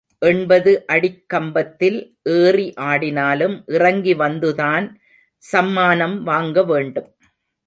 [0.21, 1.99] எண்பது அடிக் கம்பத்தில்
[2.35, 4.87] ஏறி ஆடினாலும் இறங்கி வந்துதான்
[5.43, 7.09] சம்மானம் வாங்க வேண்டும்!